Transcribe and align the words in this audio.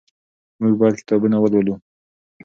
موږ 0.61 0.73
باید 0.79 0.99
کتابونه 1.01 1.37
ولولو. 1.39 1.75